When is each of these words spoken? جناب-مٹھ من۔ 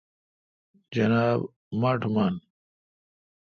جناب-مٹھ 0.95 2.05
من۔ 2.15 2.33